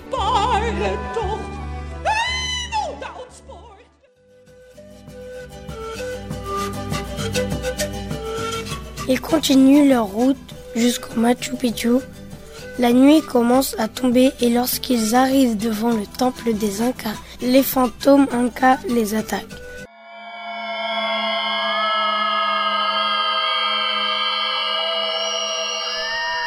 Ils 9.09 9.23
continuent 9.23 9.88
leur 9.88 10.05
route 10.05 10.37
jusqu'au 10.76 11.19
Machu 11.19 11.57
Picchu. 11.57 11.95
La 12.79 12.93
nuit 12.93 13.23
commence 13.23 13.75
à 13.79 13.88
tomber 13.88 14.33
et 14.43 14.50
lorsqu'ils 14.50 15.14
arrivent 15.14 15.57
devant 15.57 15.93
le 15.93 16.05
temple 16.05 16.52
des 16.52 16.83
Incas, 16.83 17.17
les 17.43 17.63
fantômes 17.63 18.27
Incas 18.33 18.79
les 18.89 19.15
attaquent. 19.15 19.61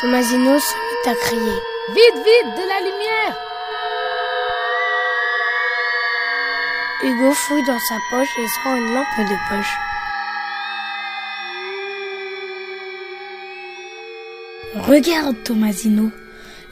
Tomasino 0.01 0.59
se 0.59 0.73
met 0.75 1.11
à 1.11 1.15
crier. 1.15 1.59
Vite, 1.89 2.17
vite, 2.25 2.51
de 2.57 2.67
la 2.67 2.79
lumière 2.79 3.37
Hugo 7.03 7.33
fouille 7.33 7.65
dans 7.65 7.79
sa 7.79 7.95
poche 8.09 8.37
et 8.37 8.47
sort 8.47 8.75
une 8.75 8.93
lampe 8.93 9.17
de 9.17 9.35
poche. 9.49 9.75
Regarde, 14.87 15.35
Tomasino. 15.43 16.11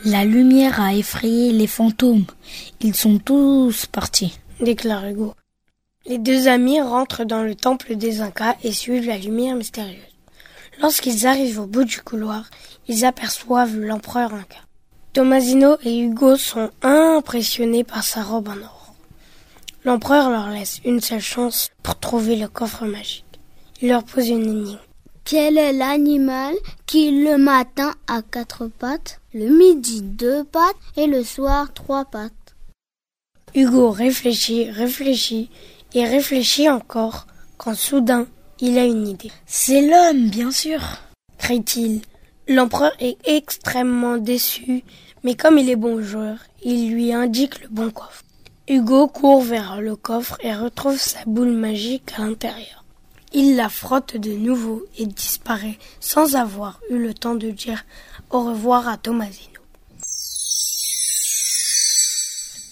La 0.04 0.26
lumière 0.26 0.82
a 0.82 0.96
effrayé 0.96 1.52
les 1.52 1.68
fantômes. 1.68 2.26
Ils 2.80 2.96
sont 2.96 3.20
tous 3.20 3.86
partis, 3.86 4.40
déclare 4.60 5.06
Hugo. 5.06 5.36
Les 6.08 6.18
deux 6.18 6.48
amis 6.48 6.82
rentrent 6.82 7.24
dans 7.24 7.44
le 7.44 7.54
temple 7.54 7.96
des 7.96 8.22
Incas 8.22 8.56
et 8.64 8.72
suivent 8.72 9.06
la 9.06 9.20
lumière 9.20 9.56
mystérieuse. 9.56 10.02
Lorsqu'ils 10.82 11.28
arrivent 11.28 11.60
au 11.60 11.68
bout 11.68 11.84
du 11.84 12.02
couloir, 12.02 12.50
ils 12.88 13.06
aperçoivent 13.06 13.78
l'empereur 13.78 14.34
Inca. 14.34 14.58
Tomasino 15.14 15.78
et 15.84 16.00
Hugo 16.00 16.36
sont 16.36 16.72
impressionnés 16.82 17.84
par 17.84 18.04
sa 18.04 18.24
robe 18.24 18.48
en 18.48 18.58
or. 18.58 18.96
L'empereur 19.86 20.32
leur 20.32 20.50
laisse 20.50 20.80
une 20.84 21.02
seule 21.02 21.22
chance 21.22 21.70
pour 21.84 22.00
trouver 22.00 22.38
le 22.38 22.48
coffre 22.48 22.86
magique. 22.86 23.26
Il 23.84 23.90
leur 23.90 24.04
pose 24.04 24.30
une 24.30 24.50
énigme. 24.50 24.80
Quel 25.24 25.58
est 25.58 25.74
l'animal 25.74 26.56
qui 26.88 27.24
le 27.24 27.38
matin 27.38 27.94
a 28.08 28.22
quatre 28.22 28.68
pattes, 28.68 29.22
le 29.34 29.48
midi 29.48 30.02
deux 30.02 30.44
pattes 30.44 30.76
et 30.98 31.08
le 31.08 31.24
soir 31.24 31.74
trois 31.74 32.06
pattes? 32.06 32.56
Hugo 33.54 33.92
réfléchit, 33.92 34.70
réfléchit 34.70 35.50
et 35.94 36.06
réfléchit 36.06 36.70
encore 36.70 37.28
quand 37.58 37.76
soudain 37.76 38.26
il 38.60 38.78
a 38.78 38.86
une 38.86 39.08
idée. 39.08 39.32
C'est 39.46 39.88
l'homme, 39.88 40.30
bien 40.30 40.52
sûr, 40.52 40.82
crie-t-il. 41.38 42.02
L'empereur 42.48 42.92
est 43.00 43.18
extrêmement 43.26 44.18
déçu, 44.18 44.84
mais 45.24 45.36
comme 45.36 45.58
il 45.58 45.70
est 45.70 45.76
bon 45.76 46.02
joueur, 46.02 46.38
il 46.64 46.92
lui 46.92 47.14
indique 47.14 47.62
le 47.62 47.70
bon 47.70 47.92
coffre. 47.92 48.24
Hugo 48.68 49.08
court 49.08 49.42
vers 49.42 49.82
le 49.82 49.96
coffre 49.96 50.38
et 50.42 50.54
retrouve 50.54 51.00
sa 51.00 51.20
boule 51.26 51.52
magique 51.52 52.12
à 52.18 52.24
l'intérieur. 52.24 52.81
Il 53.34 53.56
la 53.56 53.70
frotte 53.70 54.18
de 54.18 54.32
nouveau 54.32 54.86
et 54.98 55.06
disparaît 55.06 55.80
sans 56.00 56.36
avoir 56.36 56.82
eu 56.90 56.98
le 56.98 57.14
temps 57.14 57.36
de 57.36 57.50
dire 57.50 57.86
au 58.30 58.44
revoir 58.44 58.90
à 58.90 58.98
Tomasino. 58.98 59.62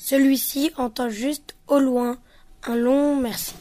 Celui-ci 0.04 0.72
entend 0.76 1.10
juste 1.10 1.56
au 1.68 1.80
loin 1.80 2.18
un 2.64 2.76
long 2.76 3.16
merci. 3.16 3.54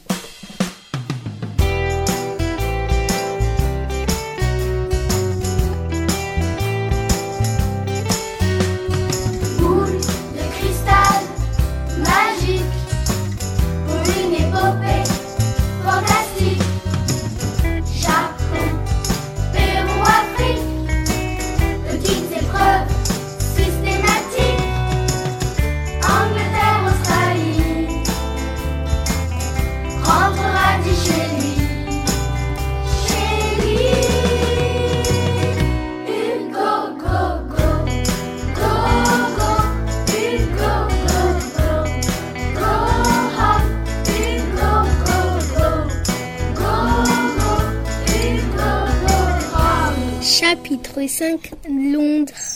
Chapitre 50.48 51.06
5 51.06 51.52
Londres 51.68 52.47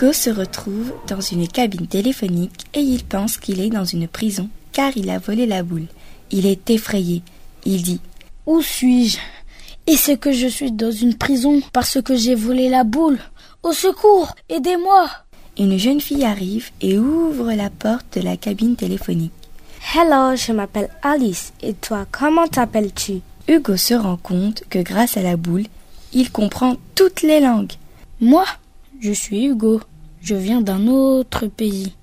Hugo 0.00 0.12
se 0.12 0.30
retrouve 0.30 0.92
dans 1.08 1.20
une 1.20 1.48
cabine 1.48 1.88
téléphonique 1.88 2.66
et 2.72 2.78
il 2.78 3.02
pense 3.02 3.36
qu'il 3.36 3.60
est 3.60 3.68
dans 3.68 3.84
une 3.84 4.06
prison 4.06 4.48
car 4.70 4.96
il 4.96 5.10
a 5.10 5.18
volé 5.18 5.44
la 5.44 5.64
boule. 5.64 5.88
Il 6.30 6.46
est 6.46 6.70
effrayé. 6.70 7.22
Il 7.64 7.82
dit 7.82 8.00
Où 8.46 8.62
suis-je? 8.62 9.18
C'est 9.96 10.16
que 10.16 10.30
je 10.30 10.46
suis 10.46 10.70
dans 10.70 10.92
une 10.92 11.16
prison 11.16 11.60
parce 11.72 12.00
que 12.00 12.14
j'ai 12.14 12.36
volé 12.36 12.68
la 12.68 12.84
boule? 12.84 13.18
Au 13.64 13.72
secours, 13.72 14.36
aidez-moi. 14.48 15.10
Une 15.58 15.76
jeune 15.76 16.00
fille 16.00 16.24
arrive 16.24 16.70
et 16.80 16.96
ouvre 16.96 17.52
la 17.52 17.68
porte 17.68 18.18
de 18.18 18.20
la 18.20 18.36
cabine 18.36 18.76
téléphonique. 18.76 19.32
Hello, 19.96 20.36
je 20.36 20.52
m'appelle 20.52 20.90
Alice. 21.02 21.52
Et 21.60 21.74
toi, 21.74 22.06
comment 22.12 22.46
t'appelles-tu? 22.46 23.14
Hugo 23.48 23.76
se 23.76 23.94
rend 23.94 24.16
compte 24.16 24.62
que 24.70 24.78
grâce 24.78 25.16
à 25.16 25.22
la 25.22 25.36
boule, 25.36 25.66
il 26.12 26.30
comprend 26.30 26.76
toutes 26.94 27.22
les 27.22 27.40
langues. 27.40 27.72
Moi, 28.20 28.44
je 29.00 29.12
suis 29.12 29.46
Hugo. 29.46 29.80
Je 30.20 30.34
viens 30.34 30.60
d'un 30.60 30.86
autre 30.88 31.46
pays. 31.46 31.94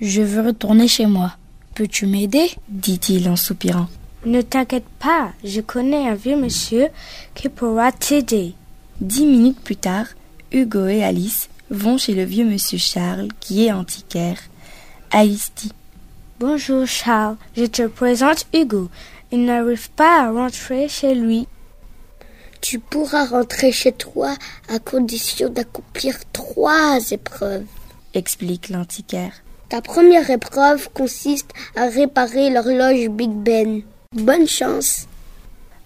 Je 0.00 0.22
veux 0.22 0.46
retourner 0.46 0.88
chez 0.88 1.06
moi. 1.06 1.32
Peux-tu 1.74 2.06
m'aider? 2.06 2.50
dit-il 2.68 3.28
en 3.28 3.36
soupirant. 3.36 3.88
Ne 4.24 4.42
t'inquiète 4.42 4.88
pas, 4.98 5.32
je 5.44 5.60
connais 5.60 6.08
un 6.08 6.14
vieux 6.14 6.36
monsieur 6.36 6.88
qui 7.34 7.48
pourra 7.48 7.92
t'aider. 7.92 8.54
Dix 9.00 9.24
minutes 9.24 9.60
plus 9.60 9.76
tard, 9.76 10.06
Hugo 10.52 10.86
et 10.86 11.02
Alice 11.02 11.48
vont 11.70 11.96
chez 11.96 12.14
le 12.14 12.24
vieux 12.24 12.44
monsieur 12.44 12.78
Charles 12.78 13.28
qui 13.40 13.66
est 13.66 13.72
antiquaire. 13.72 14.38
Alice 15.10 15.52
dit 15.56 15.72
Bonjour 16.38 16.86
Charles, 16.86 17.36
je 17.56 17.64
te 17.64 17.86
présente 17.86 18.46
Hugo. 18.52 18.90
Il 19.32 19.44
n'arrive 19.44 19.90
pas 19.90 20.24
à 20.24 20.32
rentrer 20.32 20.88
chez 20.88 21.14
lui. 21.14 21.46
Tu 22.60 22.78
pourras 22.78 23.26
rentrer 23.26 23.72
chez 23.72 23.92
toi 23.92 24.34
à 24.68 24.78
condition 24.78 25.48
d'accomplir 25.48 26.16
trois 26.32 26.98
épreuves, 27.10 27.64
explique 28.14 28.68
l'antiquaire. 28.68 29.32
Ta 29.68 29.80
première 29.80 30.28
épreuve 30.30 30.88
consiste 30.92 31.50
à 31.76 31.86
réparer 31.86 32.50
l'horloge 32.50 33.08
Big 33.08 33.30
Ben. 33.30 33.82
Bonne 34.12 34.48
chance. 34.48 35.06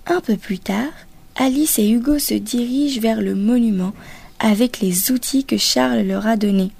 Un 0.06 0.20
peu 0.20 0.36
plus 0.36 0.58
tard, 0.58 0.92
Alice 1.36 1.78
et 1.78 1.88
Hugo 1.88 2.18
se 2.18 2.34
dirigent 2.34 3.00
vers 3.00 3.20
le 3.20 3.34
monument 3.34 3.92
avec 4.38 4.80
les 4.80 5.10
outils 5.10 5.44
que 5.44 5.56
Charles 5.56 6.02
leur 6.02 6.26
a 6.26 6.36
donnés. 6.36 6.70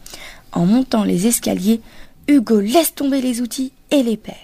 En 0.52 0.66
montant 0.66 1.04
les 1.04 1.26
escaliers, 1.26 1.80
Hugo 2.28 2.60
laisse 2.60 2.94
tomber 2.94 3.20
les 3.20 3.40
outils 3.40 3.72
et 3.90 4.02
les 4.02 4.16
perd. 4.16 4.36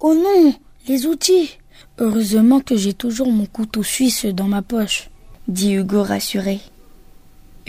Oh 0.00 0.14
non, 0.14 0.54
les 0.88 1.06
outils 1.06 1.58
Heureusement 1.98 2.60
que 2.60 2.76
j'ai 2.76 2.92
toujours 2.92 3.30
mon 3.30 3.46
couteau 3.46 3.84
suisse 3.84 4.26
dans 4.26 4.48
ma 4.48 4.62
poche, 4.62 5.10
dit 5.46 5.74
Hugo 5.74 6.02
rassuré. 6.02 6.60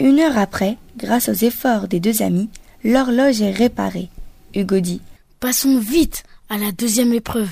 Une 0.00 0.18
heure 0.18 0.36
après, 0.36 0.78
grâce 0.96 1.28
aux 1.28 1.44
efforts 1.44 1.86
des 1.86 2.00
deux 2.00 2.22
amis, 2.22 2.48
l'horloge 2.82 3.40
est 3.40 3.52
réparée. 3.52 4.08
Hugo 4.52 4.80
dit 4.80 5.00
Passons 5.38 5.78
vite 5.78 6.24
à 6.48 6.58
la 6.58 6.72
deuxième 6.72 7.12
épreuve. 7.12 7.50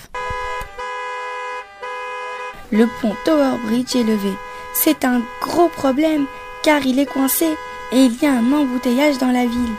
Le 2.73 2.87
pont 3.01 3.15
Tower 3.25 3.57
Bridge 3.67 3.95
est 3.95 4.03
levé. 4.03 4.33
C'est 4.75 5.05
un 5.05 5.23
gros 5.41 5.69
problème 5.69 6.27
car 6.65 6.85
il 6.85 6.99
est 6.99 7.07
coincé 7.07 7.47
et 7.93 8.05
il 8.05 8.21
y 8.21 8.27
a 8.27 8.33
un 8.33 8.53
embouteillage 8.53 9.19
dans 9.19 9.31
la 9.31 9.47
ville. 9.47 9.77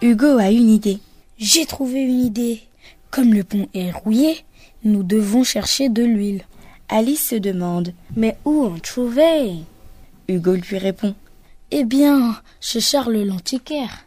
Hugo 0.00 0.38
a 0.38 0.50
une 0.50 0.70
idée. 0.70 1.00
J'ai 1.36 1.66
trouvé 1.66 2.00
une 2.00 2.20
idée. 2.20 2.62
Comme 3.10 3.34
le 3.34 3.44
pont 3.44 3.68
est 3.74 3.92
rouillé, 3.92 4.44
nous 4.84 5.02
devons 5.02 5.44
chercher 5.44 5.88
de 5.88 6.02
l'huile. 6.02 6.44
Alice 6.88 7.28
se 7.28 7.36
demande 7.36 7.92
Mais 8.16 8.36
où 8.44 8.64
en 8.64 8.78
trouver? 8.78 9.52
Hugo 10.28 10.54
lui 10.54 10.78
répond 10.78 11.14
Eh 11.70 11.84
bien, 11.84 12.36
chez 12.60 12.80
Charles 12.80 13.22
l'antiquaire. 13.24 14.04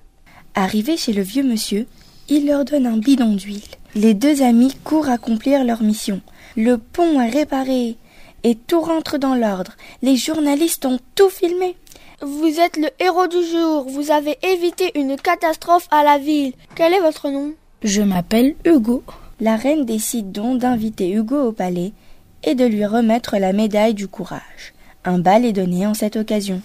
Arrivé 0.56 0.98
chez 0.98 1.13
le 1.13 1.22
vieux 1.22 1.44
monsieur, 1.44 1.88
il 2.30 2.48
leur 2.48 2.66
donne 2.66 2.86
un 2.86 2.98
bidon 2.98 3.34
d'huile. 3.36 3.62
Les 3.96 4.13
deux 4.13 4.42
amis 4.42 4.76
courent 4.84 5.10
accomplir 5.10 5.63
leur 5.63 5.82
mission. 5.82 6.22
Le 6.56 6.78
pont 6.78 7.20
est 7.22 7.30
réparé 7.30 7.96
et 8.44 8.56
tout 8.56 8.82
rentre 8.82 9.18
dans 9.18 9.36
l'ordre. 9.36 9.74
Les 10.02 10.16
journalistes 10.16 10.86
ont 10.86 11.00
tout 11.16 11.30
filmé. 11.30 11.76
Vous 12.22 12.60
êtes 12.60 12.78
le 12.78 12.90
héros 13.00 13.28
du 13.28 13.44
jour. 13.46 13.88
Vous 13.90 14.12
avez 14.12 14.38
évité 14.44 14.92
une 14.96 15.16
catastrophe 15.18 15.88
à 15.92 16.04
la 16.04 16.18
ville. 16.18 16.54
Quel 16.76 16.94
est 16.94 17.02
votre 17.02 17.30
nom? 17.30 17.54
Je 17.84 18.02
m'appelle 18.02 18.56
Hugo. 18.66 19.04
La 19.39 19.56
reine 19.56 19.86
décide 19.86 20.32
donc 20.32 20.62
d'inviter 20.62 21.12
Hugo 21.12 21.39
au 21.50 21.52
palais 21.52 21.93
et 22.43 22.56
de 22.56 22.65
lui 22.65 22.88
remettre 22.88 23.38
la 23.38 23.54
médaille 23.54 23.93
du 23.93 24.08
courage. 24.08 24.73
Un 25.06 25.19
bal 25.19 25.45
est 25.45 25.54
donné 25.54 25.86
en 25.86 25.93
cette 25.93 26.15
occasion. 26.15 26.60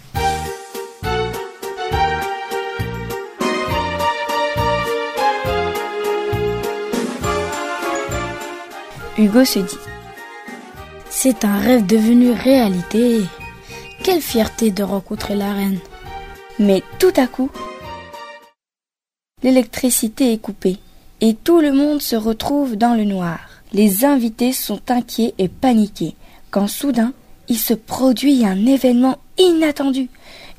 Hugo 9.19 9.45
se 9.45 9.59
dit 9.59 9.79
C'est 11.11 11.45
un 11.45 11.59
rêve 11.59 11.85
devenu 11.85 12.31
réalité. 12.31 13.21
Quelle 14.03 14.23
fierté 14.23 14.71
de 14.71 14.83
rencontrer 14.83 15.37
la 15.37 15.53
reine. 15.53 15.79
Mais 16.59 16.83
tout 16.99 17.13
à 17.17 17.27
coup, 17.27 17.51
l'électricité 19.43 20.33
est 20.33 20.39
coupée 20.39 20.79
et 21.23 21.35
tout 21.35 21.61
le 21.61 21.73
monde 21.73 22.03
se 22.03 22.17
retrouve 22.17 22.77
dans 22.77 22.95
le 22.95 23.05
noir. 23.05 23.39
Les 23.73 24.05
invités 24.05 24.53
sont 24.53 24.81
inquiets 24.91 25.35
et 25.39 25.49
paniqués 25.49 26.17
quand 26.51 26.67
soudain 26.67 27.13
il 27.49 27.59
se 27.59 27.75
produit 27.75 28.45
un 28.45 28.67
événement 28.67 29.19
inattendu. 29.39 30.11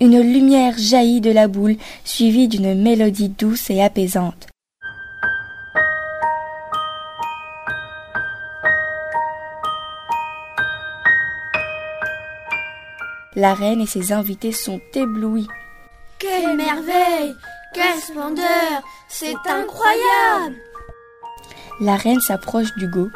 Une 0.02 0.20
lumière 0.22 0.76
jaillit 0.78 1.22
de 1.22 1.32
la 1.32 1.48
boule 1.48 1.76
suivie 2.06 2.48
d'une 2.48 2.82
mélodie 2.82 3.30
douce 3.30 3.70
et 3.70 3.82
apaisante. 3.82 4.48
La 13.36 13.54
reine 13.54 13.82
et 13.82 13.88
ses 13.88 14.14
invités 14.14 14.52
sont 14.52 14.80
éblouis. 14.94 15.48
Quelle 16.20 16.56
merveille 16.56 17.34
Quelle 17.74 18.00
splendeur 18.00 18.82
C'est 19.08 19.34
incroyable 19.50 20.56
La 21.80 21.96
reine 21.96 22.22
s'approche 22.22 22.74
d'Hugo, 22.78 23.10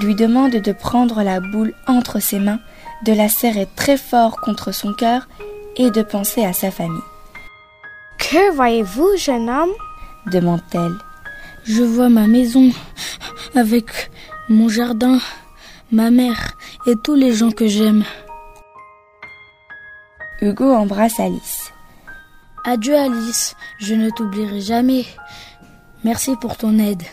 lui 0.00 0.14
demande 0.14 0.52
de 0.52 0.72
prendre 0.72 1.22
la 1.22 1.40
boule 1.40 1.74
entre 1.86 2.20
ses 2.20 2.38
mains, 2.38 2.60
de 3.04 3.12
la 3.12 3.28
serrer 3.28 3.68
très 3.76 3.96
fort 3.96 4.40
contre 4.40 4.72
son 4.72 4.92
cœur 4.92 5.26
et 5.76 5.90
de 5.90 6.02
penser 6.02 6.44
à 6.44 6.52
sa 6.52 6.70
famille. 6.70 7.02
Que 8.18 8.52
voyez-vous, 8.52 9.16
jeune 9.16 9.50
homme? 9.50 9.72
demande-t-elle. 10.26 10.96
Je 11.64 11.82
vois 11.82 12.08
ma 12.08 12.26
maison 12.26 12.70
avec 13.54 14.10
mon 14.48 14.68
jardin, 14.68 15.18
ma 15.90 16.10
mère 16.10 16.52
et 16.86 16.94
tous 17.02 17.14
les 17.14 17.32
gens 17.32 17.50
que 17.50 17.66
j'aime. 17.66 18.04
Hugo 20.40 20.72
embrasse 20.72 21.18
Alice. 21.18 21.65
Adieu 22.68 22.96
Alice, 22.96 23.54
je 23.78 23.94
ne 23.94 24.10
t'oublierai 24.10 24.60
jamais. 24.60 25.04
Merci 26.02 26.34
pour 26.34 26.56
ton 26.56 26.80
aide. 26.80 27.04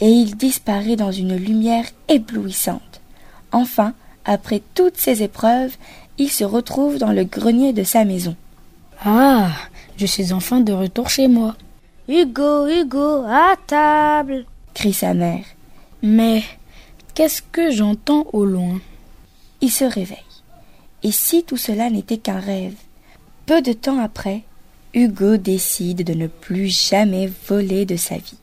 Et 0.00 0.08
il 0.08 0.34
disparaît 0.38 0.96
dans 0.96 1.12
une 1.12 1.36
lumière 1.36 1.84
éblouissante. 2.08 3.02
Enfin, 3.52 3.92
après 4.24 4.62
toutes 4.74 4.96
ces 4.96 5.22
épreuves, 5.22 5.76
il 6.16 6.30
se 6.30 6.44
retrouve 6.44 6.96
dans 6.96 7.12
le 7.12 7.24
grenier 7.24 7.74
de 7.74 7.84
sa 7.84 8.06
maison. 8.06 8.36
Ah, 9.04 9.50
je 9.98 10.06
suis 10.06 10.32
enfin 10.32 10.60
de 10.60 10.72
retour 10.72 11.10
chez 11.10 11.28
moi. 11.28 11.54
Hugo, 12.08 12.68
Hugo, 12.68 13.22
à 13.28 13.54
table 13.66 14.46
crie 14.72 14.94
sa 14.94 15.12
mère. 15.12 15.44
Mais 16.02 16.42
qu'est-ce 17.14 17.42
que 17.42 17.70
j'entends 17.70 18.24
au 18.32 18.46
loin? 18.46 18.80
Il 19.60 19.70
se 19.70 19.84
réveille. 19.84 20.31
Et 21.02 21.10
si 21.10 21.42
tout 21.42 21.56
cela 21.56 21.90
n'était 21.90 22.18
qu'un 22.18 22.38
rêve? 22.38 22.74
Peu 23.46 23.60
de 23.60 23.72
temps 23.72 23.98
après, 23.98 24.42
Hugo 24.94 25.36
décide 25.36 26.04
de 26.04 26.14
ne 26.14 26.26
plus 26.26 26.68
jamais 26.68 27.30
voler 27.48 27.86
de 27.86 27.96
sa 27.96 28.16
vie. 28.16 28.38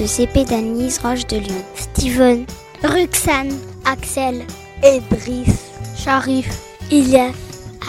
De 0.00 0.06
CP 0.06 0.44
d'Anise 0.44 0.98
Roche 1.00 1.26
de 1.26 1.36
Lyon. 1.36 1.62
Steven, 1.74 2.46
Ruxane, 2.82 3.52
Axel, 3.84 4.46
Edris, 4.82 5.52
Sharif, 5.94 6.48
Ilias, 6.90 7.34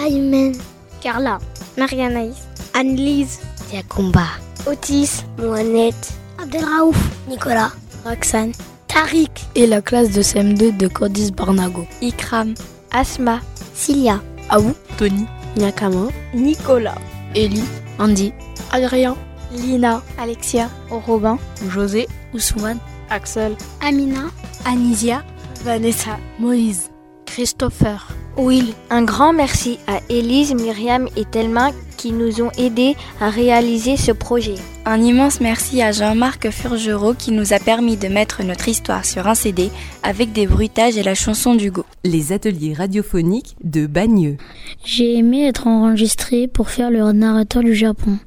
Aymen, 0.04 0.52
Carla, 1.00 1.39
Marianaïs, 1.78 2.36
Annelise, 2.74 3.39
Yakumba, 3.71 4.26
Otis, 4.67 5.24
Mohamed, 5.38 5.95
Abdelraouf, 6.38 6.97
Nicolas, 7.30 7.71
Roxane, 8.04 8.52
Tariq 8.89 9.32
et 9.56 9.65
la 9.65 9.82
classe 9.82 10.12
de 10.12 10.21
CM2 10.21 10.76
de 10.76 10.88
Cordis 10.88 11.32
Barnago. 11.32 11.88
Ikram, 12.02 12.56
Asma, 12.91 13.39
Cilia, 13.74 14.21
Aou, 14.50 14.74
Tony, 14.97 15.26
Nyakama, 15.56 16.10
Nicolas, 16.34 16.97
Eli, 17.36 17.63
Andy, 18.00 18.34
Adrien, 18.74 19.15
Lina, 19.53 20.01
Alexia, 20.17 20.69
Robin, 20.89 21.37
José, 21.69 22.07
Ousmane, 22.33 22.79
Axel, 23.09 23.55
Amina, 23.81 24.29
Anisia, 24.65 25.23
Vanessa, 25.63 26.17
Moïse, 26.39 26.89
Christopher, 27.25 28.07
Will. 28.37 28.73
Un 28.89 29.03
grand 29.03 29.33
merci 29.33 29.79
à 29.87 29.99
Élise, 30.09 30.53
Myriam 30.53 31.07
et 31.15 31.25
Thelma 31.25 31.71
qui 31.97 32.11
nous 32.13 32.41
ont 32.41 32.49
aidés 32.57 32.95
à 33.19 33.29
réaliser 33.29 33.95
ce 33.95 34.11
projet. 34.11 34.55
Un 34.85 34.99
immense 35.01 35.39
merci 35.39 35.83
à 35.83 35.91
Jean-Marc 35.91 36.49
Furgerot 36.49 37.13
qui 37.13 37.31
nous 37.31 37.53
a 37.53 37.59
permis 37.59 37.95
de 37.95 38.07
mettre 38.07 38.41
notre 38.41 38.67
histoire 38.67 39.05
sur 39.05 39.27
un 39.27 39.35
CD 39.35 39.69
avec 40.01 40.31
des 40.31 40.47
bruitages 40.47 40.97
et 40.97 41.03
la 41.03 41.13
chanson 41.13 41.53
d'Hugo. 41.53 41.85
Les 42.03 42.31
ateliers 42.31 42.73
radiophoniques 42.73 43.55
de 43.63 43.85
Bagneux. 43.85 44.37
J'ai 44.83 45.17
aimé 45.17 45.45
être 45.45 45.67
enregistré 45.67 46.47
pour 46.47 46.69
faire 46.69 46.89
le 46.89 47.11
narrateur 47.11 47.61
du 47.61 47.75
Japon. 47.75 48.17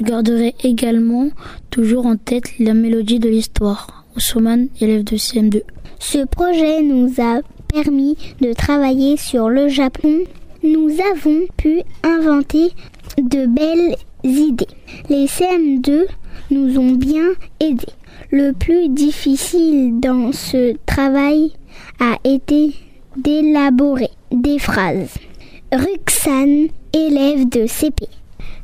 Je 0.00 0.06
garderai 0.06 0.54
également 0.64 1.28
toujours 1.68 2.06
en 2.06 2.16
tête 2.16 2.58
la 2.58 2.72
mélodie 2.72 3.18
de 3.18 3.28
l'histoire. 3.28 4.06
Ousmane, 4.16 4.68
élève 4.80 5.04
de 5.04 5.16
CM2. 5.16 5.62
Ce 5.98 6.24
projet 6.24 6.80
nous 6.80 7.12
a 7.18 7.40
permis 7.68 8.16
de 8.40 8.54
travailler 8.54 9.18
sur 9.18 9.50
le 9.50 9.68
Japon. 9.68 10.20
Nous 10.62 10.90
avons 11.12 11.40
pu 11.58 11.82
inventer 12.02 12.70
de 13.18 13.44
belles 13.44 13.94
idées. 14.24 14.66
Les 15.10 15.26
CM2 15.26 16.06
nous 16.50 16.78
ont 16.78 16.92
bien 16.92 17.28
aidés. 17.60 17.92
Le 18.30 18.52
plus 18.52 18.88
difficile 18.88 20.00
dans 20.00 20.32
ce 20.32 20.76
travail 20.86 21.52
a 21.98 22.16
été 22.24 22.74
d'élaborer 23.18 24.10
des 24.32 24.58
phrases. 24.58 25.14
Ruxane, 25.72 26.68
élève 26.94 27.46
de 27.50 27.66
CP. 27.66 28.06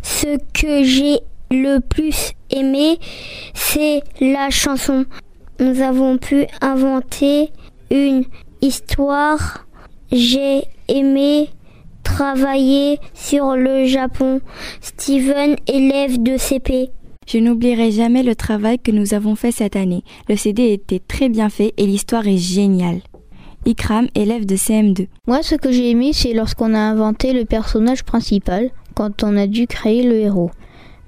Ce 0.08 0.38
que 0.54 0.84
j'ai 0.84 1.18
le 1.50 1.80
plus 1.80 2.30
aimé, 2.50 2.98
c'est 3.54 4.02
la 4.20 4.50
chanson. 4.50 5.04
Nous 5.58 5.80
avons 5.80 6.16
pu 6.16 6.46
inventer 6.60 7.50
une 7.90 8.24
histoire. 8.62 9.66
J'ai 10.12 10.62
aimé 10.86 11.48
travailler 12.04 13.00
sur 13.14 13.56
le 13.56 13.84
Japon. 13.86 14.40
Steven, 14.80 15.56
élève 15.66 16.22
de 16.22 16.36
CP. 16.36 16.90
Je 17.26 17.38
n'oublierai 17.38 17.90
jamais 17.90 18.22
le 18.22 18.36
travail 18.36 18.78
que 18.78 18.92
nous 18.92 19.12
avons 19.12 19.34
fait 19.34 19.52
cette 19.52 19.74
année. 19.74 20.04
Le 20.28 20.36
CD 20.36 20.72
était 20.72 21.00
très 21.00 21.28
bien 21.28 21.48
fait 21.48 21.74
et 21.78 21.84
l'histoire 21.84 22.28
est 22.28 22.38
géniale. 22.38 23.00
Ikram, 23.66 24.06
élève 24.14 24.46
de 24.46 24.54
CM2. 24.54 25.08
Moi, 25.26 25.42
ce 25.42 25.56
que 25.56 25.72
j'ai 25.72 25.90
aimé, 25.90 26.12
c'est 26.12 26.32
lorsqu'on 26.32 26.74
a 26.74 26.78
inventé 26.78 27.32
le 27.32 27.44
personnage 27.44 28.04
principal, 28.04 28.70
quand 28.96 29.22
on 29.22 29.36
a 29.36 29.46
dû 29.46 29.68
créer 29.68 30.02
le 30.02 30.16
héros. 30.16 30.50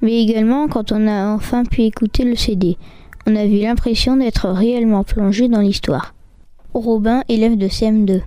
Mais 0.02 0.22
également 0.22 0.68
quand 0.68 0.92
on 0.92 1.08
a 1.08 1.34
enfin 1.34 1.64
pu 1.64 1.82
écouter 1.82 2.22
le 2.22 2.36
CD. 2.36 2.76
On 3.26 3.34
a 3.34 3.44
eu 3.44 3.58
l'impression 3.58 4.16
d'être 4.16 4.48
réellement 4.48 5.02
plongé 5.02 5.48
dans 5.48 5.60
l'histoire. 5.60 6.14
Robin, 6.74 7.24
élève 7.28 7.56
de 7.56 7.66
CM2. 7.66 8.20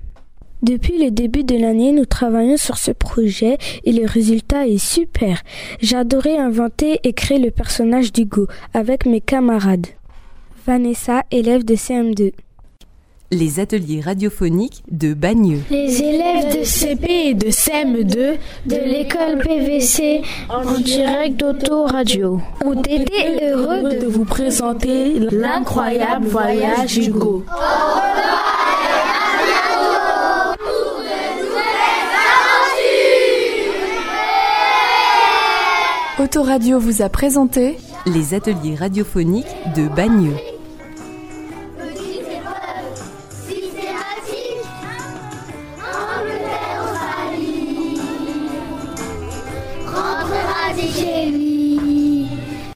Depuis 0.63 1.03
le 1.03 1.09
début 1.09 1.43
de 1.43 1.55
l'année, 1.55 1.91
nous 1.91 2.05
travaillons 2.05 2.57
sur 2.57 2.77
ce 2.77 2.91
projet 2.91 3.57
et 3.83 3.91
le 3.91 4.05
résultat 4.05 4.67
est 4.67 4.77
super. 4.77 5.41
J'adorais 5.79 6.37
inventer 6.37 6.99
et 7.03 7.13
créer 7.13 7.39
le 7.39 7.49
personnage 7.49 8.11
d'Hugo 8.11 8.47
avec 8.73 9.05
mes 9.05 9.21
camarades. 9.21 9.87
Vanessa, 10.67 11.23
élève 11.31 11.65
de 11.65 11.75
CM2. 11.75 12.33
Les 13.33 13.61
ateliers 13.61 14.01
radiophoniques 14.01 14.83
de 14.91 15.13
Bagneux. 15.13 15.61
Les 15.69 16.01
élèves 16.01 16.59
de 16.59 16.65
CP 16.65 17.29
et 17.29 17.33
de 17.33 17.47
CM2 17.47 18.37
de 18.65 18.75
l'école 18.75 19.37
PVC 19.41 20.21
en 20.49 20.77
direct 20.79 21.39
d'Auto-Radio 21.39 22.41
ont 22.65 22.81
été 22.81 23.41
heureux 23.41 23.83
de 23.83 24.05
vous 24.05 24.25
présenter 24.25 25.17
l'incroyable 25.31 26.27
voyage 26.27 26.97
Hugo. 26.97 27.45
Autoradio 36.19 36.79
vous 36.79 37.01
a 37.01 37.07
présenté 37.07 37.77
les 38.05 38.33
ateliers 38.33 38.75
radiophoniques 38.75 39.45
de 39.77 39.87
Bagneux. 39.87 40.35